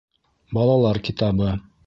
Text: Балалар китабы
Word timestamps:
Балалар 0.57 1.01
китабы 1.11 1.53